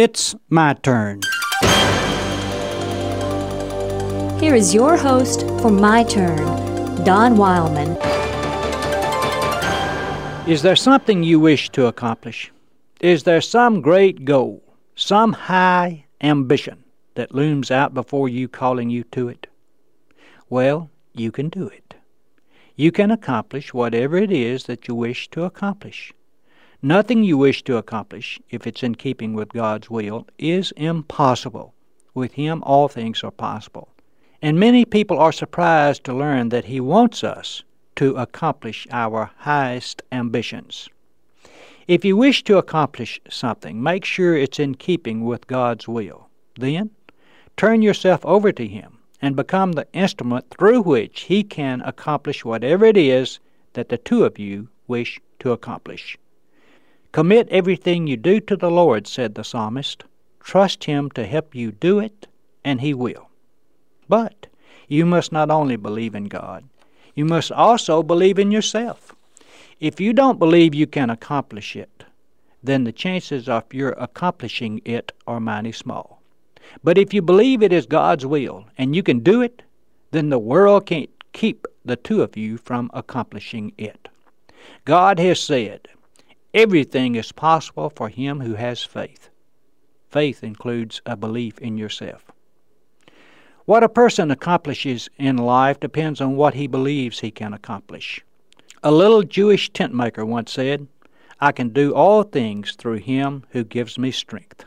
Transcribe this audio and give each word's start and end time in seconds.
It's 0.00 0.36
my 0.48 0.74
turn. 0.74 1.22
Here 4.38 4.54
is 4.54 4.72
your 4.72 4.96
host 4.96 5.40
for 5.60 5.72
My 5.72 6.04
Turn, 6.04 6.38
Don 7.02 7.34
Wildmon. 7.34 7.98
Is 10.46 10.62
there 10.62 10.76
something 10.76 11.24
you 11.24 11.40
wish 11.40 11.70
to 11.70 11.86
accomplish? 11.86 12.52
Is 13.00 13.24
there 13.24 13.40
some 13.40 13.80
great 13.80 14.24
goal, 14.24 14.62
some 14.94 15.32
high 15.32 16.04
ambition 16.20 16.84
that 17.16 17.34
looms 17.34 17.72
out 17.72 17.92
before 17.92 18.28
you 18.28 18.46
calling 18.46 18.90
you 18.90 19.02
to 19.10 19.28
it? 19.28 19.48
Well, 20.48 20.90
you 21.12 21.32
can 21.32 21.48
do 21.48 21.66
it. 21.66 21.96
You 22.76 22.92
can 22.92 23.10
accomplish 23.10 23.74
whatever 23.74 24.16
it 24.16 24.30
is 24.30 24.66
that 24.66 24.86
you 24.86 24.94
wish 24.94 25.26
to 25.30 25.42
accomplish. 25.42 26.12
Nothing 26.82 27.24
you 27.24 27.36
wish 27.36 27.64
to 27.64 27.76
accomplish, 27.76 28.38
if 28.50 28.64
it's 28.64 28.84
in 28.84 28.94
keeping 28.94 29.34
with 29.34 29.52
God's 29.52 29.90
will, 29.90 30.28
is 30.38 30.70
impossible. 30.76 31.74
With 32.14 32.34
Him, 32.34 32.62
all 32.62 32.86
things 32.86 33.24
are 33.24 33.32
possible. 33.32 33.88
And 34.40 34.60
many 34.60 34.84
people 34.84 35.18
are 35.18 35.32
surprised 35.32 36.04
to 36.04 36.14
learn 36.14 36.50
that 36.50 36.66
He 36.66 36.78
wants 36.78 37.24
us 37.24 37.64
to 37.96 38.14
accomplish 38.14 38.86
our 38.92 39.32
highest 39.38 40.02
ambitions. 40.12 40.88
If 41.88 42.04
you 42.04 42.16
wish 42.16 42.44
to 42.44 42.58
accomplish 42.58 43.20
something, 43.28 43.82
make 43.82 44.04
sure 44.04 44.36
it's 44.36 44.60
in 44.60 44.76
keeping 44.76 45.24
with 45.24 45.48
God's 45.48 45.88
will. 45.88 46.28
Then, 46.60 46.90
turn 47.56 47.82
yourself 47.82 48.24
over 48.24 48.52
to 48.52 48.66
Him 48.68 48.98
and 49.20 49.34
become 49.34 49.72
the 49.72 49.88
instrument 49.92 50.48
through 50.50 50.82
which 50.82 51.22
He 51.22 51.42
can 51.42 51.80
accomplish 51.80 52.44
whatever 52.44 52.84
it 52.84 52.96
is 52.96 53.40
that 53.72 53.88
the 53.88 53.98
two 53.98 54.24
of 54.24 54.38
you 54.38 54.68
wish 54.86 55.20
to 55.40 55.50
accomplish. 55.50 56.16
Commit 57.12 57.48
everything 57.48 58.06
you 58.06 58.16
do 58.16 58.40
to 58.40 58.56
the 58.56 58.70
Lord, 58.70 59.06
said 59.06 59.34
the 59.34 59.44
psalmist. 59.44 60.04
Trust 60.40 60.84
Him 60.84 61.10
to 61.12 61.26
help 61.26 61.54
you 61.54 61.72
do 61.72 61.98
it, 61.98 62.26
and 62.64 62.80
He 62.80 62.94
will. 62.94 63.28
But 64.08 64.46
you 64.88 65.06
must 65.06 65.32
not 65.32 65.50
only 65.50 65.76
believe 65.76 66.14
in 66.14 66.24
God, 66.24 66.64
you 67.14 67.24
must 67.24 67.50
also 67.50 68.02
believe 68.02 68.38
in 68.38 68.50
yourself. 68.50 69.14
If 69.80 70.00
you 70.00 70.12
don't 70.12 70.38
believe 70.38 70.74
you 70.74 70.86
can 70.86 71.10
accomplish 71.10 71.76
it, 71.76 72.04
then 72.62 72.84
the 72.84 72.92
chances 72.92 73.48
of 73.48 73.72
your 73.72 73.90
accomplishing 73.92 74.80
it 74.84 75.12
are 75.26 75.40
mighty 75.40 75.72
small. 75.72 76.20
But 76.82 76.98
if 76.98 77.14
you 77.14 77.22
believe 77.22 77.62
it 77.62 77.72
is 77.72 77.86
God's 77.86 78.26
will 78.26 78.66
and 78.76 78.94
you 78.94 79.02
can 79.02 79.20
do 79.20 79.40
it, 79.40 79.62
then 80.10 80.28
the 80.28 80.38
world 80.38 80.86
can't 80.86 81.10
keep 81.32 81.66
the 81.84 81.96
two 81.96 82.22
of 82.22 82.36
you 82.36 82.56
from 82.56 82.90
accomplishing 82.92 83.72
it. 83.78 84.08
God 84.84 85.18
has 85.18 85.40
said, 85.40 85.88
Everything 86.54 87.14
is 87.14 87.30
possible 87.30 87.90
for 87.90 88.08
him 88.08 88.40
who 88.40 88.54
has 88.54 88.82
faith. 88.82 89.28
Faith 90.08 90.42
includes 90.42 91.02
a 91.04 91.14
belief 91.14 91.58
in 91.58 91.76
yourself. 91.76 92.32
What 93.66 93.84
a 93.84 93.88
person 93.88 94.30
accomplishes 94.30 95.10
in 95.18 95.36
life 95.36 95.78
depends 95.78 96.22
on 96.22 96.36
what 96.36 96.54
he 96.54 96.66
believes 96.66 97.20
he 97.20 97.30
can 97.30 97.52
accomplish. 97.52 98.24
A 98.82 98.90
little 98.90 99.22
Jewish 99.22 99.70
tent 99.70 99.92
maker 99.92 100.24
once 100.24 100.50
said, 100.50 100.86
I 101.38 101.52
can 101.52 101.68
do 101.68 101.94
all 101.94 102.22
things 102.22 102.74
through 102.76 103.00
him 103.00 103.44
who 103.50 103.62
gives 103.62 103.98
me 103.98 104.10
strength. 104.10 104.64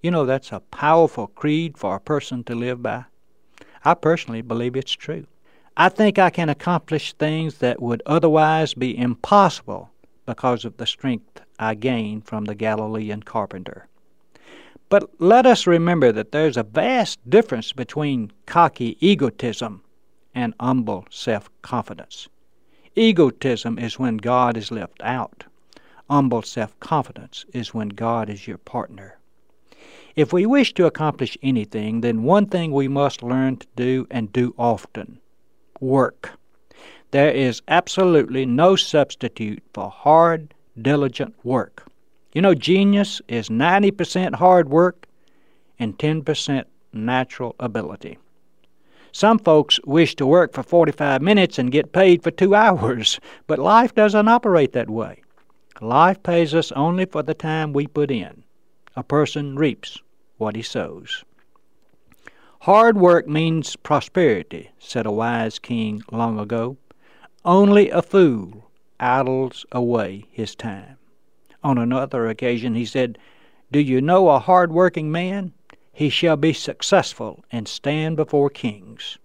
You 0.00 0.12
know, 0.12 0.24
that's 0.24 0.52
a 0.52 0.60
powerful 0.60 1.26
creed 1.26 1.76
for 1.76 1.96
a 1.96 2.00
person 2.00 2.44
to 2.44 2.54
live 2.54 2.80
by. 2.80 3.06
I 3.84 3.94
personally 3.94 4.42
believe 4.42 4.76
it's 4.76 4.92
true. 4.92 5.26
I 5.76 5.88
think 5.88 6.16
I 6.16 6.30
can 6.30 6.48
accomplish 6.48 7.12
things 7.14 7.58
that 7.58 7.82
would 7.82 8.02
otherwise 8.06 8.74
be 8.74 8.96
impossible 8.96 9.90
because 10.28 10.66
of 10.66 10.76
the 10.76 10.84
strength 10.84 11.40
I 11.58 11.74
gained 11.74 12.26
from 12.26 12.44
the 12.44 12.54
Galilean 12.54 13.22
carpenter. 13.22 13.88
But 14.90 15.08
let 15.18 15.46
us 15.46 15.66
remember 15.66 16.12
that 16.12 16.32
there's 16.32 16.58
a 16.58 16.62
vast 16.62 17.18
difference 17.30 17.72
between 17.72 18.30
cocky 18.44 18.98
egotism 19.00 19.80
and 20.34 20.52
humble 20.60 21.06
self 21.08 21.48
confidence. 21.62 22.28
Egotism 22.94 23.78
is 23.78 23.98
when 23.98 24.18
God 24.18 24.58
is 24.58 24.70
left 24.70 25.00
out. 25.02 25.44
Humble 26.10 26.42
self 26.42 26.78
confidence 26.78 27.46
is 27.54 27.72
when 27.72 27.88
God 27.88 28.28
is 28.28 28.46
your 28.46 28.58
partner. 28.58 29.18
If 30.14 30.30
we 30.30 30.44
wish 30.44 30.74
to 30.74 30.84
accomplish 30.84 31.38
anything, 31.42 32.02
then 32.02 32.22
one 32.22 32.44
thing 32.44 32.70
we 32.72 32.86
must 32.86 33.22
learn 33.22 33.56
to 33.56 33.66
do 33.76 34.06
and 34.10 34.30
do 34.30 34.54
often 34.58 35.20
work. 35.80 36.37
There 37.10 37.30
is 37.30 37.62
absolutely 37.68 38.44
no 38.44 38.76
substitute 38.76 39.62
for 39.72 39.88
hard, 39.88 40.52
diligent 40.80 41.34
work. 41.42 41.86
You 42.34 42.42
know, 42.42 42.54
genius 42.54 43.22
is 43.28 43.48
90% 43.48 44.34
hard 44.34 44.68
work 44.68 45.06
and 45.78 45.98
10% 45.98 46.64
natural 46.92 47.56
ability. 47.58 48.18
Some 49.12 49.38
folks 49.38 49.80
wish 49.86 50.14
to 50.16 50.26
work 50.26 50.52
for 50.52 50.62
45 50.62 51.22
minutes 51.22 51.58
and 51.58 51.72
get 51.72 51.92
paid 51.92 52.22
for 52.22 52.30
two 52.30 52.54
hours, 52.64 53.18
but 53.46 53.58
life 53.58 53.94
doesn't 53.94 54.28
operate 54.28 54.72
that 54.72 54.90
way. 54.90 55.22
Life 55.80 56.22
pays 56.22 56.54
us 56.54 56.72
only 56.72 57.06
for 57.06 57.22
the 57.22 57.34
time 57.34 57.72
we 57.72 57.86
put 57.86 58.10
in. 58.10 58.44
A 58.96 59.02
person 59.02 59.56
reaps 59.56 59.98
what 60.36 60.56
he 60.56 60.62
sows. 60.62 61.24
Hard 62.62 62.98
work 62.98 63.26
means 63.26 63.76
prosperity, 63.76 64.70
said 64.78 65.06
a 65.06 65.12
wise 65.12 65.58
king 65.58 66.02
long 66.10 66.38
ago. 66.38 66.76
Only 67.50 67.88
a 67.88 68.02
fool 68.02 68.70
idles 69.00 69.64
away 69.72 70.26
his 70.30 70.54
time. 70.54 70.98
On 71.64 71.78
another 71.78 72.26
occasion 72.28 72.74
he 72.74 72.84
said, 72.84 73.16
Do 73.72 73.80
you 73.80 74.02
know 74.02 74.28
a 74.28 74.38
hard 74.38 74.70
working 74.70 75.10
man? 75.10 75.54
He 75.90 76.10
shall 76.10 76.36
be 76.36 76.52
successful 76.52 77.42
and 77.50 77.66
stand 77.66 78.16
before 78.16 78.50
kings. 78.50 79.16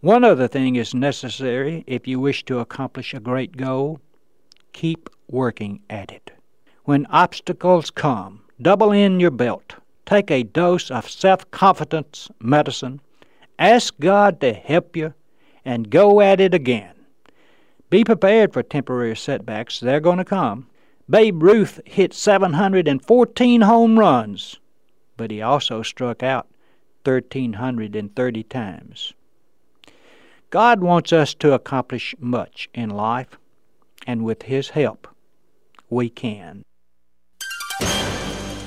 One 0.00 0.24
other 0.24 0.48
thing 0.48 0.76
is 0.76 0.94
necessary 0.94 1.84
if 1.86 2.08
you 2.08 2.18
wish 2.18 2.42
to 2.46 2.60
accomplish 2.60 3.12
a 3.12 3.20
great 3.20 3.58
goal 3.58 4.00
keep 4.72 5.10
working 5.28 5.82
at 5.90 6.10
it. 6.10 6.30
When 6.84 7.04
obstacles 7.10 7.90
come, 7.90 8.44
double 8.58 8.92
in 8.92 9.20
your 9.20 9.30
belt. 9.30 9.74
Take 10.06 10.30
a 10.30 10.42
dose 10.42 10.90
of 10.90 11.10
self 11.10 11.50
confidence 11.50 12.30
medicine. 12.40 13.02
Ask 13.58 13.92
God 14.00 14.40
to 14.40 14.54
help 14.54 14.96
you 14.96 15.12
and 15.66 15.90
go 15.90 16.22
at 16.22 16.40
it 16.40 16.54
again. 16.54 16.93
Be 17.94 18.02
prepared 18.02 18.52
for 18.52 18.64
temporary 18.64 19.14
setbacks, 19.14 19.78
they're 19.78 20.00
going 20.00 20.18
to 20.18 20.24
come. 20.24 20.66
Babe 21.08 21.40
Ruth 21.40 21.78
hit 21.84 22.12
714 22.12 23.60
home 23.60 24.00
runs, 24.00 24.58
but 25.16 25.30
he 25.30 25.40
also 25.40 25.80
struck 25.82 26.20
out 26.20 26.48
1,330 27.04 28.42
times. 28.42 29.12
God 30.50 30.80
wants 30.80 31.12
us 31.12 31.34
to 31.34 31.52
accomplish 31.52 32.16
much 32.18 32.68
in 32.74 32.90
life, 32.90 33.38
and 34.08 34.24
with 34.24 34.42
His 34.42 34.70
help, 34.70 35.06
we 35.88 36.10
can. 36.10 36.64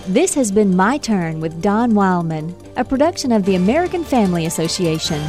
This 0.07 0.35
has 0.35 0.53
been 0.53 0.73
My 0.73 0.97
Turn 0.97 1.41
with 1.41 1.61
Don 1.61 1.91
Wildmon, 1.91 2.55
a 2.77 2.85
production 2.85 3.33
of 3.33 3.43
the 3.43 3.55
American 3.55 4.05
Family 4.05 4.45
Association. 4.45 5.21